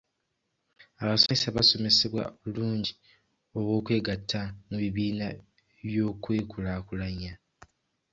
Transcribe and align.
Abasomesa 1.01 1.55
basomesebwa 1.57 2.23
obulungi 2.47 2.93
bw'okwegatta 3.53 4.41
mu 4.69 4.75
bibiina 4.83 5.27
by'okwekulaakulanya. 5.87 7.33